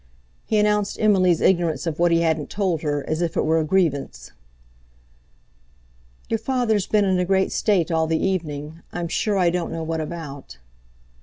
He 0.47 0.57
announced 0.57 0.99
Emily's 0.99 1.41
ignorance 1.41 1.85
of 1.85 1.99
what 1.99 2.11
he 2.11 2.21
hadn't 2.21 2.49
told 2.49 2.81
her, 2.81 3.07
as 3.07 3.21
if 3.21 3.37
it 3.37 3.45
were 3.45 3.59
a 3.59 3.63
grievance. 3.63 4.31
"Your 6.27 6.39
father's 6.39 6.87
been 6.87 7.05
in 7.05 7.19
a 7.19 7.23
great 7.23 7.51
state 7.51 7.91
all 7.91 8.07
the 8.07 8.17
evening. 8.17 8.81
I'm 8.91 9.07
sure 9.07 9.37
I 9.37 9.51
don't 9.51 9.71
know 9.71 9.83
what 9.83 10.01
about." 10.01 10.57